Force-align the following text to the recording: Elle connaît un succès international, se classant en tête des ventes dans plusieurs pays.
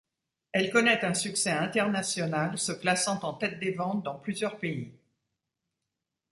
Elle 0.51 0.71
connaît 0.71 1.05
un 1.05 1.13
succès 1.13 1.51
international, 1.51 2.57
se 2.57 2.71
classant 2.71 3.19
en 3.21 3.35
tête 3.35 3.59
des 3.59 3.69
ventes 3.73 4.01
dans 4.01 4.15
plusieurs 4.17 4.57
pays. 4.57 4.91